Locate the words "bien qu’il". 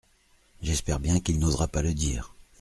0.99-1.37